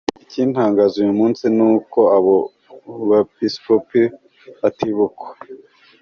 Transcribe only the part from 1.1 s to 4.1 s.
munsi ni uko abo bepiskopi